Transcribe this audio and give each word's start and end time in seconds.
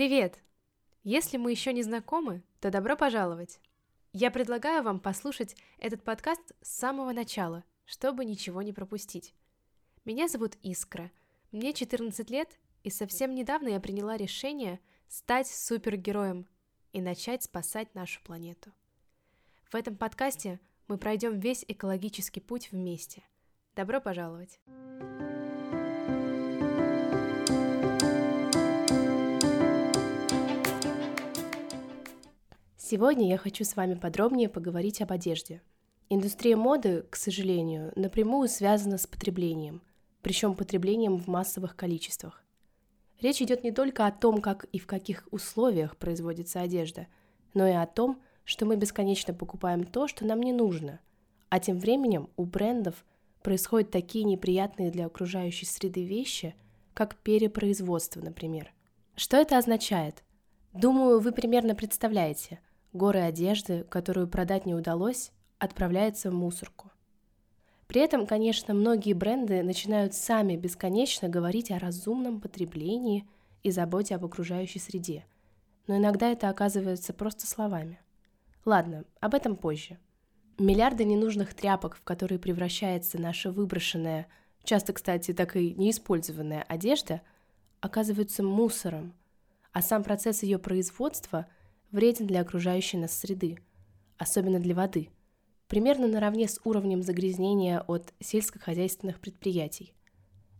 Привет! 0.00 0.42
Если 1.04 1.36
мы 1.36 1.50
еще 1.50 1.74
не 1.74 1.82
знакомы, 1.82 2.42
то 2.58 2.70
добро 2.70 2.96
пожаловать! 2.96 3.60
Я 4.14 4.30
предлагаю 4.30 4.82
вам 4.82 4.98
послушать 4.98 5.54
этот 5.76 6.02
подкаст 6.02 6.40
с 6.62 6.70
самого 6.70 7.12
начала, 7.12 7.64
чтобы 7.84 8.24
ничего 8.24 8.62
не 8.62 8.72
пропустить. 8.72 9.34
Меня 10.06 10.26
зовут 10.28 10.56
Искра, 10.62 11.10
мне 11.52 11.74
14 11.74 12.30
лет, 12.30 12.48
и 12.82 12.88
совсем 12.88 13.34
недавно 13.34 13.68
я 13.68 13.78
приняла 13.78 14.16
решение 14.16 14.80
стать 15.06 15.48
супергероем 15.48 16.46
и 16.94 17.02
начать 17.02 17.42
спасать 17.42 17.94
нашу 17.94 18.22
планету. 18.22 18.72
В 19.70 19.74
этом 19.74 19.98
подкасте 19.98 20.60
мы 20.88 20.96
пройдем 20.96 21.38
весь 21.38 21.62
экологический 21.68 22.40
путь 22.40 22.72
вместе. 22.72 23.22
Добро 23.76 24.00
пожаловать! 24.00 24.60
Сегодня 32.90 33.28
я 33.28 33.38
хочу 33.38 33.62
с 33.62 33.76
вами 33.76 33.94
подробнее 33.94 34.48
поговорить 34.48 35.00
об 35.00 35.12
одежде. 35.12 35.62
Индустрия 36.08 36.56
моды, 36.56 37.04
к 37.08 37.14
сожалению, 37.14 37.92
напрямую 37.94 38.48
связана 38.48 38.98
с 38.98 39.06
потреблением, 39.06 39.80
причем 40.22 40.56
потреблением 40.56 41.16
в 41.16 41.28
массовых 41.28 41.76
количествах. 41.76 42.42
Речь 43.20 43.40
идет 43.40 43.62
не 43.62 43.70
только 43.70 44.08
о 44.08 44.10
том, 44.10 44.40
как 44.40 44.64
и 44.72 44.80
в 44.80 44.88
каких 44.88 45.28
условиях 45.30 45.96
производится 45.98 46.62
одежда, 46.62 47.06
но 47.54 47.64
и 47.64 47.70
о 47.70 47.86
том, 47.86 48.20
что 48.42 48.66
мы 48.66 48.74
бесконечно 48.74 49.32
покупаем 49.34 49.84
то, 49.84 50.08
что 50.08 50.26
нам 50.26 50.40
не 50.40 50.52
нужно, 50.52 50.98
а 51.48 51.60
тем 51.60 51.78
временем 51.78 52.28
у 52.36 52.44
брендов 52.44 53.04
происходят 53.44 53.92
такие 53.92 54.24
неприятные 54.24 54.90
для 54.90 55.06
окружающей 55.06 55.66
среды 55.66 56.02
вещи, 56.02 56.56
как 56.94 57.14
перепроизводство, 57.18 58.20
например. 58.20 58.72
Что 59.14 59.36
это 59.36 59.58
означает? 59.58 60.24
Думаю, 60.72 61.20
вы 61.20 61.30
примерно 61.30 61.76
представляете– 61.76 62.58
горы 62.92 63.20
одежды, 63.20 63.84
которую 63.84 64.28
продать 64.28 64.66
не 64.66 64.74
удалось, 64.74 65.32
отправляется 65.58 66.30
в 66.30 66.34
мусорку. 66.34 66.90
При 67.86 68.00
этом, 68.00 68.26
конечно, 68.26 68.72
многие 68.72 69.14
бренды 69.14 69.62
начинают 69.62 70.14
сами 70.14 70.56
бесконечно 70.56 71.28
говорить 71.28 71.70
о 71.70 71.78
разумном 71.78 72.40
потреблении 72.40 73.26
и 73.62 73.70
заботе 73.70 74.14
об 74.14 74.24
окружающей 74.24 74.78
среде, 74.78 75.26
но 75.86 75.96
иногда 75.96 76.30
это 76.30 76.48
оказывается 76.48 77.12
просто 77.12 77.46
словами. 77.46 78.00
Ладно, 78.64 79.04
об 79.20 79.34
этом 79.34 79.56
позже. 79.56 79.98
Миллиарды 80.58 81.04
ненужных 81.04 81.54
тряпок, 81.54 81.96
в 81.96 82.02
которые 82.02 82.38
превращается 82.38 83.18
наша 83.18 83.50
выброшенная, 83.50 84.28
часто, 84.62 84.92
кстати, 84.92 85.32
так 85.32 85.56
и 85.56 85.74
неиспользованная 85.74 86.62
одежда, 86.62 87.22
оказываются 87.80 88.42
мусором, 88.42 89.14
а 89.72 89.80
сам 89.82 90.04
процесс 90.04 90.42
ее 90.42 90.58
производства– 90.58 91.46
вреден 91.90 92.26
для 92.26 92.40
окружающей 92.40 92.96
нас 92.96 93.18
среды, 93.18 93.58
особенно 94.18 94.58
для 94.60 94.74
воды, 94.74 95.10
примерно 95.68 96.06
наравне 96.06 96.48
с 96.48 96.60
уровнем 96.64 97.02
загрязнения 97.02 97.80
от 97.80 98.12
сельскохозяйственных 98.20 99.20
предприятий. 99.20 99.94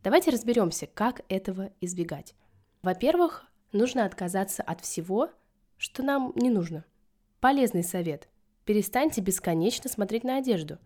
Давайте 0.03 0.31
разберемся, 0.31 0.87
как 0.87 1.23
этого 1.29 1.71
избегать. 1.81 2.35
Во-первых, 2.83 3.47
нужно 3.73 4.05
отказаться 4.05 4.63
от 4.63 4.81
всего, 4.81 5.31
что 5.77 6.03
нам 6.03 6.33
не 6.37 6.51
нужно. 6.51 6.85
Полезный 7.41 7.85
совет. 7.85 8.29
Перестаньте 8.65 9.21
бесконечно 9.21 9.91
смотреть 9.91 10.25
на 10.25 10.37
одежду. 10.37 10.79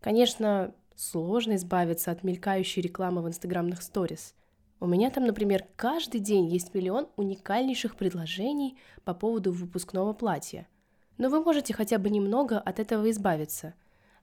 Конечно, 0.00 0.74
сложно 0.96 1.56
избавиться 1.56 2.10
от 2.10 2.24
мелькающей 2.24 2.82
рекламы 2.82 3.22
в 3.22 3.28
инстаграмных 3.28 3.82
сторис– 3.82 4.34
у 4.80 4.86
меня 4.86 5.10
там, 5.10 5.26
например, 5.26 5.66
каждый 5.76 6.20
день 6.20 6.46
есть 6.46 6.72
миллион 6.74 7.08
уникальнейших 7.16 7.96
предложений 7.96 8.78
по 9.04 9.12
поводу 9.12 9.52
выпускного 9.52 10.14
платья. 10.14 10.66
Но 11.18 11.28
вы 11.28 11.42
можете 11.44 11.74
хотя 11.74 11.98
бы 11.98 12.08
немного 12.08 12.58
от 12.58 12.80
этого 12.80 13.10
избавиться. 13.10 13.74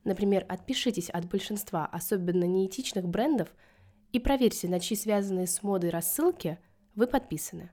Например, 0.04 0.44
отпишитесь 0.50 1.12
от 1.12 1.30
большинства 1.30 1.86
особенно 1.86 2.46
неэтичных 2.46 3.08
брендов 3.08 3.50
и 4.12 4.20
проверьте, 4.20 4.68
на 4.68 4.80
чьи 4.80 4.98
связанные 4.98 5.46
с 5.46 5.62
модой 5.62 5.92
рассылки 5.92 6.58
вы 6.96 7.06
подписаны. 7.06 7.70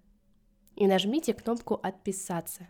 И 0.76 0.86
нажмите 0.86 1.32
кнопку 1.32 1.80
«Отписаться». 1.82 2.68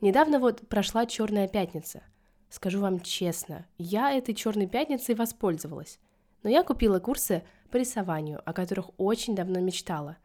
Недавно 0.00 0.38
вот 0.38 0.68
прошла 0.68 1.04
Черная 1.06 1.48
пятница. 1.48 2.04
Скажу 2.48 2.80
вам 2.80 3.00
честно, 3.00 3.66
я 3.78 4.12
этой 4.12 4.34
Черной 4.34 4.68
пятницей 4.68 5.16
воспользовалась. 5.16 5.98
Но 6.44 6.50
я 6.50 6.62
купила 6.62 7.00
курсы 7.00 7.42
по 7.70 7.76
рисованию, 7.76 8.40
о 8.44 8.52
которых 8.52 8.90
очень 8.98 9.34
давно 9.34 9.60
мечтала. 9.60 10.16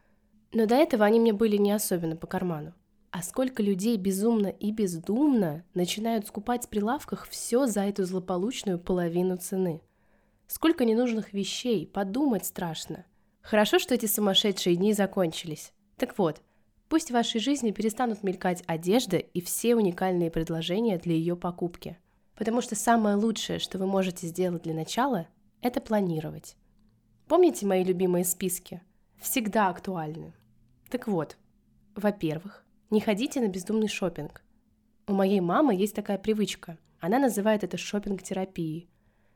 Но 0.52 0.66
до 0.66 0.74
этого 0.74 1.04
они 1.04 1.20
мне 1.20 1.32
были 1.32 1.56
не 1.56 1.72
особенно 1.72 2.16
по 2.16 2.26
карману. 2.26 2.74
А 3.10 3.22
сколько 3.22 3.62
людей 3.62 3.96
безумно 3.96 4.48
и 4.48 4.72
бездумно 4.72 5.64
начинают 5.74 6.26
скупать 6.26 6.66
в 6.66 6.68
прилавках 6.68 7.28
все 7.28 7.66
за 7.66 7.82
эту 7.82 8.04
злополучную 8.04 8.78
половину 8.78 9.36
цены. 9.36 9.82
Сколько 10.46 10.84
ненужных 10.84 11.32
вещей, 11.32 11.86
подумать 11.86 12.44
страшно. 12.44 13.06
Хорошо, 13.40 13.78
что 13.78 13.94
эти 13.94 14.06
сумасшедшие 14.06 14.76
дни 14.76 14.92
закончились. 14.92 15.72
Так 15.96 16.18
вот, 16.18 16.42
пусть 16.88 17.10
в 17.10 17.14
вашей 17.14 17.40
жизни 17.40 17.70
перестанут 17.70 18.22
мелькать 18.22 18.62
одежда 18.66 19.16
и 19.16 19.40
все 19.40 19.76
уникальные 19.76 20.30
предложения 20.30 20.98
для 20.98 21.14
ее 21.14 21.36
покупки. 21.36 21.98
Потому 22.36 22.60
что 22.60 22.74
самое 22.74 23.16
лучшее, 23.16 23.58
что 23.58 23.78
вы 23.78 23.86
можете 23.86 24.26
сделать 24.26 24.62
для 24.62 24.74
начала, 24.74 25.28
это 25.60 25.80
планировать. 25.80 26.56
Помните 27.28 27.64
мои 27.64 27.82
любимые 27.82 28.24
списки? 28.24 28.82
Всегда 29.16 29.68
актуальны. 29.68 30.34
Так 30.90 31.08
вот, 31.08 31.38
во-первых, 31.94 32.64
не 32.90 33.00
ходите 33.00 33.40
на 33.40 33.48
бездумный 33.48 33.88
шопинг. 33.88 34.42
У 35.06 35.14
моей 35.14 35.40
мамы 35.40 35.74
есть 35.74 35.94
такая 35.94 36.18
привычка. 36.18 36.76
Она 37.00 37.18
называет 37.18 37.64
это 37.64 37.78
шопинг-терапией. 37.78 38.90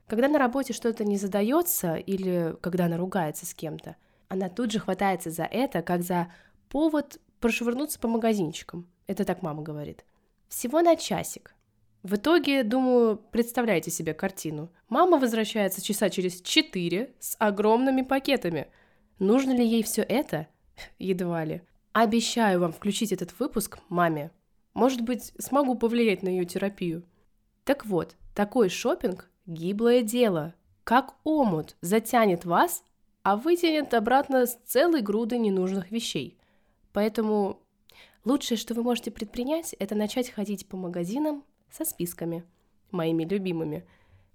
Когда 0.07 0.29
на 0.29 0.39
работе 0.39 0.75
что-то 0.75 1.05
не 1.05 1.17
задается 1.17 1.95
или 1.95 2.57
когда 2.61 2.85
она 2.87 2.99
ругается 2.99 3.47
с 3.47 3.55
кем-то, 3.55 3.97
она 4.29 4.51
тут 4.51 4.71
же 4.71 4.81
хватается 4.81 5.31
за 5.31 5.45
это, 5.45 5.81
как 5.81 6.03
за 6.03 6.31
повод 6.69 7.19
прошвырнуться 7.41 7.99
по 7.99 8.09
магазинчикам. 8.09 8.87
Это 9.07 9.25
так 9.25 9.41
мама 9.41 9.63
говорит. 9.63 10.05
Всего 10.49 10.83
на 10.83 10.97
часик. 10.97 11.55
В 12.03 12.15
итоге, 12.15 12.63
думаю, 12.63 13.17
представляете 13.17 13.91
себе 13.91 14.15
картину. 14.15 14.71
Мама 14.89 15.19
возвращается 15.19 15.83
часа 15.83 16.11
через 16.11 16.41
четыре 16.41 17.15
с 17.19 17.35
огромными 17.39 18.03
пакетами. 18.03 18.69
Нужно 19.19 19.51
ли 19.53 19.67
ей 19.67 19.83
все 19.83 20.03
это? 20.03 20.47
Едва 20.99 21.45
ли. 21.45 21.63
Обещаю 21.93 22.61
вам 22.61 22.73
включить 22.73 23.13
этот 23.13 23.39
выпуск 23.41 23.79
маме. 23.89 24.31
Может 24.75 25.01
быть, 25.01 25.33
смогу 25.39 25.75
повлиять 25.75 26.23
на 26.23 26.29
ее 26.29 26.45
терапию. 26.45 27.03
Так 27.65 27.85
вот, 27.85 28.15
такой 28.35 28.69
шопинг– 28.69 29.29
гиблое 29.47 30.03
дело. 30.03 30.55
Как 30.85 31.17
омут 31.25 31.77
затянет 31.81 32.45
вас, 32.45 32.85
а 33.25 33.37
вытянет 33.37 33.93
обратно 33.93 34.47
с 34.47 34.55
целой 34.65 35.03
грудой 35.03 35.39
ненужных 35.39 35.91
вещей. 35.91 36.39
Поэтому 36.93 37.61
лучшее, 38.25 38.57
что 38.57 38.75
вы 38.75 38.85
можете 38.85 39.11
предпринять, 39.11 39.75
это 39.81 39.97
начать 39.97 40.31
ходить 40.31 40.69
по 40.69 40.77
магазинам 40.77 41.43
со 41.71 41.85
списками, 41.85 42.45
моими 42.91 43.25
любимыми. 43.25 43.87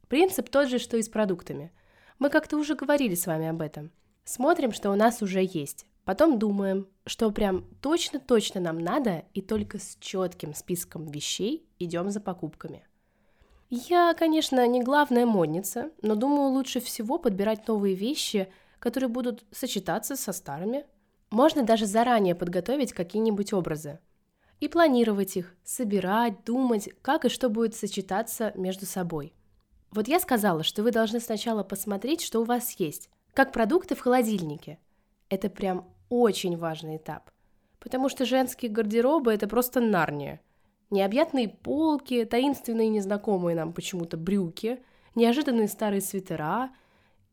Принцип 0.07 0.49
тот 0.49 0.69
же, 0.69 0.79
что 0.79 0.97
и 0.97 1.01
с 1.01 1.09
продуктами. 1.09 1.71
Мы 2.19 2.29
как-то 2.29 2.57
уже 2.57 2.75
говорили 2.75 3.15
с 3.15 3.27
вами 3.27 3.47
об 3.47 3.61
этом. 3.61 3.91
Смотрим, 4.23 4.71
что 4.71 4.91
у 4.91 4.95
нас 4.95 5.21
уже 5.21 5.41
есть. 5.41 5.85
Потом 6.05 6.37
думаем, 6.37 6.87
что 7.05 7.31
прям 7.31 7.65
точно-точно 7.81 8.61
нам 8.61 8.79
надо, 8.79 9.23
и 9.33 9.41
только 9.41 9.79
с 9.79 9.97
четким 9.99 10.53
списком 10.53 11.05
вещей 11.07 11.65
идем 11.79 12.09
за 12.09 12.19
покупками. 12.19 12.85
Я, 13.69 14.13
конечно, 14.13 14.65
не 14.67 14.83
главная 14.83 15.25
модница, 15.25 15.91
но 16.01 16.15
думаю, 16.15 16.49
лучше 16.49 16.79
всего 16.79 17.17
подбирать 17.17 17.67
новые 17.67 17.95
вещи, 17.95 18.47
которые 18.79 19.09
будут 19.09 19.43
сочетаться 19.51 20.15
со 20.15 20.33
старыми. 20.33 20.85
Можно 21.31 21.63
даже 21.63 21.85
заранее 21.85 22.35
подготовить 22.35 22.93
какие-нибудь 22.93 23.53
образы– 23.53 23.99
и 24.63 24.69
планировать 24.69 25.35
их, 25.35 25.53
собирать, 25.65 26.45
думать, 26.45 26.89
как 27.01 27.25
и 27.25 27.29
что 27.29 27.49
будет 27.49 27.75
сочетаться 27.75 28.53
между 28.55 28.85
собой. 28.85 29.33
Вот 29.91 30.07
я 30.07 30.21
сказала, 30.21 30.63
что 30.63 30.83
вы 30.83 30.91
должны 30.91 31.19
сначала 31.19 31.63
посмотреть, 31.63 32.21
что 32.21 32.39
у 32.39 32.45
вас 32.45 32.71
есть, 32.79 33.09
как 33.33 33.51
продукты 33.51 33.93
в 33.93 33.99
холодильнике. 33.99 34.79
Это 35.27 35.49
прям 35.49 35.93
очень 36.07 36.55
важный 36.55 36.95
этап, 36.95 37.29
потому 37.81 38.07
что 38.07 38.25
женские 38.25 38.71
гардеробы– 38.71 39.33
это 39.33 39.49
просто 39.49 39.81
нарния. 39.81 40.39
Необъятные 40.89 41.49
полки, 41.49 42.23
таинственные 42.23 42.87
незнакомые 42.87 43.57
нам 43.57 43.73
почему-то 43.73 44.15
брюки, 44.15 44.81
неожиданные 45.13 45.67
старые 45.67 45.99
свитера 45.99 46.69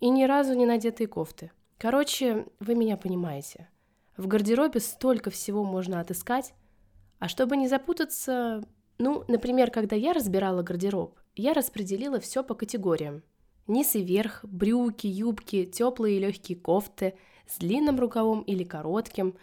и 0.01 0.09
ни 0.09 0.25
разу 0.25 0.55
не 0.55 0.67
надетые 0.67 1.07
кофты. 1.07 1.53
Короче, 1.79 2.47
вы 2.59 2.75
меня 2.75 2.97
понимаете. 2.97 3.69
В 4.17 4.27
гардеробе 4.27 4.81
столько 4.81 5.31
всего 5.31 5.63
можно 5.63 6.01
отыскать, 6.01 6.55
а 7.21 7.29
чтобы 7.29 7.57
не 7.57 7.69
запутаться, 7.69 8.65
ну, 8.99 9.25
например, 9.29 9.71
когда 9.71 9.95
я 9.95 10.13
разбирала 10.13 10.63
гардероб, 10.63 11.17
я 11.37 11.53
распределила 11.53 12.19
все 12.19 12.43
по 12.43 12.55
категориям. 12.55 13.23
Низ 13.69 13.95
и 13.95 14.03
верх, 14.03 14.45
брюки, 14.45 15.07
юбки, 15.07 15.65
теплые 15.67 16.17
и 16.17 16.21
легкие 16.21 16.59
кофты 16.59 17.15
с 17.47 17.59
длинным 17.59 18.01
рукавом 18.01 18.41
или 18.41 18.65
коротким 18.65 19.37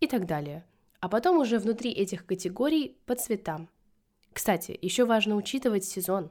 и 0.00 0.06
так 0.08 0.26
далее. 0.26 0.64
а 1.00 1.08
потом 1.08 1.38
уже 1.38 1.58
внутри 1.58 1.92
этих 1.92 2.26
категорий 2.26 2.96
по 3.06 3.14
цветам. 3.14 3.68
Кстати, 4.32 4.76
еще 4.82 5.04
важно 5.04 5.36
учитывать 5.36 5.84
сезон. 5.84 6.30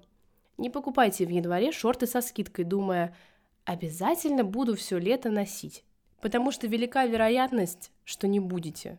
Не 0.58 0.70
покупайте 0.70 1.26
в 1.26 1.30
январе 1.30 1.72
шорты 1.72 2.08
со 2.08 2.22
скидкой, 2.22 2.66
думая, 2.66 3.16
обязательно 3.64 4.44
буду 4.44 4.76
все 4.76 4.98
лето 4.98 5.30
носить, 5.30 5.84
потому 6.22 6.52
что 6.52 6.68
велика 6.68 7.06
вероятность, 7.06 7.92
что 8.04 8.28
не 8.28 8.40
будете. 8.40 8.98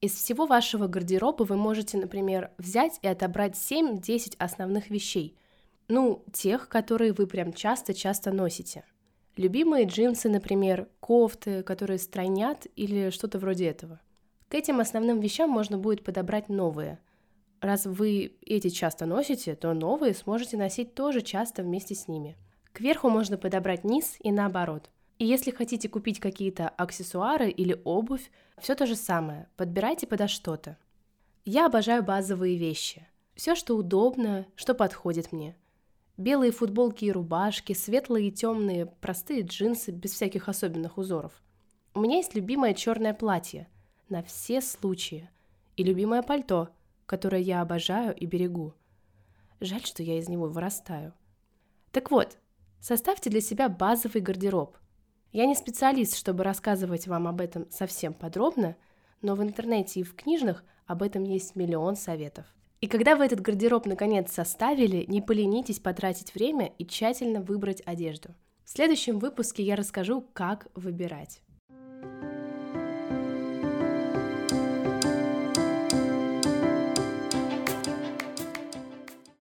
Из 0.00 0.12
всего 0.12 0.46
вашего 0.46 0.86
гардероба 0.86 1.42
вы 1.42 1.56
можете, 1.56 1.98
например, 1.98 2.52
взять 2.56 3.00
и 3.02 3.08
отобрать 3.08 3.54
7-10 3.54 4.36
основных 4.38 4.90
вещей. 4.90 5.36
Ну, 5.88 6.22
тех, 6.32 6.68
которые 6.68 7.12
вы 7.12 7.26
прям 7.26 7.52
часто-часто 7.52 8.30
носите. 8.30 8.84
Любимые 9.36 9.86
джинсы, 9.86 10.28
например, 10.28 10.88
кофты, 11.00 11.64
которые 11.64 11.98
стройнят 11.98 12.68
или 12.76 13.10
что-то 13.10 13.40
вроде 13.40 13.66
этого. 13.66 14.00
К 14.48 14.54
этим 14.54 14.78
основным 14.78 15.18
вещам 15.18 15.50
можно 15.50 15.78
будет 15.78 16.04
подобрать 16.04 16.48
новые. 16.48 17.00
Раз 17.60 17.84
вы 17.84 18.36
эти 18.46 18.68
часто 18.68 19.04
носите, 19.04 19.56
то 19.56 19.74
новые 19.74 20.14
сможете 20.14 20.56
носить 20.56 20.94
тоже 20.94 21.22
часто 21.22 21.64
вместе 21.64 21.96
с 21.96 22.06
ними. 22.06 22.36
Кверху 22.72 23.08
можно 23.08 23.36
подобрать 23.36 23.82
низ 23.82 24.16
и 24.20 24.30
наоборот– 24.30 24.90
и 25.18 25.24
если 25.24 25.50
хотите 25.50 25.88
купить 25.88 26.20
какие-то 26.20 26.68
аксессуары 26.68 27.50
или 27.50 27.80
обувь, 27.84 28.30
все 28.58 28.76
то 28.76 28.86
же 28.86 28.94
самое, 28.94 29.48
подбирайте 29.56 30.06
подо 30.06 30.28
что-то. 30.28 30.78
Я 31.44 31.66
обожаю 31.66 32.04
базовые 32.04 32.56
вещи. 32.56 33.06
Все, 33.34 33.54
что 33.56 33.76
удобно, 33.76 34.46
что 34.54 34.74
подходит 34.74 35.32
мне. 35.32 35.56
Белые 36.16 36.52
футболки 36.52 37.04
и 37.04 37.12
рубашки, 37.12 37.72
светлые 37.72 38.28
и 38.28 38.32
темные, 38.32 38.86
простые 38.86 39.42
джинсы 39.42 39.90
без 39.90 40.12
всяких 40.12 40.48
особенных 40.48 40.98
узоров. 40.98 41.32
У 41.94 42.00
меня 42.00 42.16
есть 42.16 42.34
любимое 42.34 42.74
черное 42.74 43.14
платье 43.14 43.68
на 44.08 44.22
все 44.22 44.60
случаи. 44.60 45.30
И 45.76 45.82
любимое 45.82 46.22
пальто, 46.22 46.70
которое 47.06 47.42
я 47.42 47.60
обожаю 47.60 48.14
и 48.16 48.26
берегу. 48.26 48.74
Жаль, 49.60 49.84
что 49.84 50.02
я 50.02 50.18
из 50.18 50.28
него 50.28 50.46
вырастаю. 50.46 51.12
Так 51.90 52.10
вот, 52.10 52.36
составьте 52.80 53.30
для 53.30 53.40
себя 53.40 53.68
базовый 53.68 54.22
гардероб– 54.22 54.76
я 55.32 55.46
не 55.46 55.54
специалист, 55.54 56.16
чтобы 56.16 56.44
рассказывать 56.44 57.06
вам 57.06 57.28
об 57.28 57.40
этом 57.40 57.70
совсем 57.70 58.14
подробно, 58.14 58.76
но 59.20 59.34
в 59.34 59.42
интернете 59.42 60.00
и 60.00 60.04
в 60.04 60.14
книжных 60.14 60.64
об 60.86 61.02
этом 61.02 61.24
есть 61.24 61.54
миллион 61.54 61.96
советов. 61.96 62.46
И 62.80 62.86
когда 62.86 63.16
вы 63.16 63.26
этот 63.26 63.40
гардероб 63.40 63.86
наконец 63.86 64.32
составили, 64.32 65.04
не 65.08 65.20
поленитесь 65.20 65.80
потратить 65.80 66.34
время 66.34 66.72
и 66.78 66.86
тщательно 66.86 67.40
выбрать 67.40 67.82
одежду. 67.84 68.30
В 68.64 68.70
следующем 68.70 69.18
выпуске 69.18 69.62
я 69.62 69.76
расскажу, 69.76 70.24
как 70.32 70.68
выбирать. 70.74 71.40